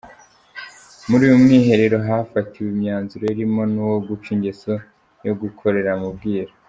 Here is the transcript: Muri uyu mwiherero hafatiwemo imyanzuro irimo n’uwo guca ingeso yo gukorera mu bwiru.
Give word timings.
Muri 1.09 1.21
uyu 1.27 1.41
mwiherero 1.43 1.97
hafatiwemo 2.07 2.71
imyanzuro 2.75 3.23
irimo 3.33 3.61
n’uwo 3.73 3.97
guca 4.07 4.27
ingeso 4.35 4.71
yo 5.27 5.33
gukorera 5.41 5.93
mu 6.01 6.09
bwiru. 6.15 6.53